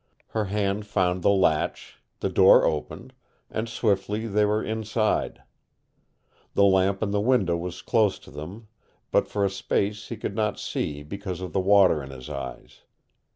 [0.29, 3.13] Her hand found the latch, the door opened,
[3.51, 5.43] and swiftly they were inside.
[6.55, 8.67] The lamp in the window was close to them,
[9.11, 12.81] but for a space he could not see because of the water in his eyes.